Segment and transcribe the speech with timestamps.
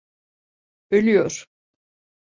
[0.91, 1.45] Ölüyor.